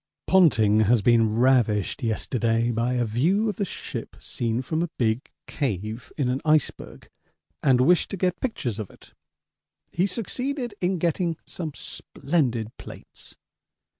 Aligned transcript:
Ponting 0.25 0.79
has 0.85 1.03
been 1.03 1.35
ravished 1.35 2.01
yesterday 2.01 2.71
by 2.71 2.95
a 2.95 3.05
view 3.05 3.47
of 3.47 3.57
the 3.57 3.65
ship 3.65 4.15
seen 4.19 4.63
from 4.63 4.81
a 4.81 4.89
big 4.97 5.29
cave 5.45 6.11
in 6.17 6.27
an 6.27 6.41
iceberg, 6.43 7.07
and 7.61 7.81
wished 7.81 8.09
to 8.09 8.17
get 8.17 8.41
pictures 8.41 8.79
of 8.79 8.89
it. 8.89 9.13
He 9.91 10.07
succeeded 10.07 10.73
in 10.81 10.97
getting 10.97 11.37
some 11.45 11.73
splendid 11.75 12.75
plates. 12.79 13.35